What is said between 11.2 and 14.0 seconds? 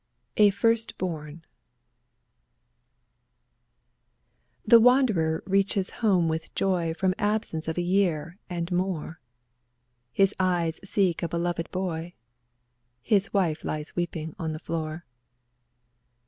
a beloved boy— His wife lies